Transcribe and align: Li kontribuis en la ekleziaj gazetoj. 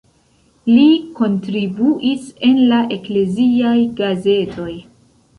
Li 0.67 0.85
kontribuis 1.17 2.23
en 2.47 2.61
la 2.71 2.79
ekleziaj 2.95 3.75
gazetoj. 4.01 4.71